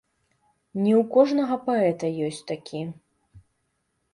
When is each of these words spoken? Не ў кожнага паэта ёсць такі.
Не 0.83 0.93
ў 0.99 1.03
кожнага 1.17 1.55
паэта 1.67 2.09
ёсць 2.29 2.41
такі. 2.53 2.81